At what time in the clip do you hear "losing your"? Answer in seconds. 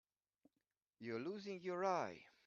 1.19-1.85